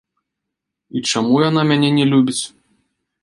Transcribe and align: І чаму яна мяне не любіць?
І 0.95 1.03
чаму 1.11 1.35
яна 1.49 1.61
мяне 1.71 1.89
не 1.97 2.05
любіць? 2.13 2.41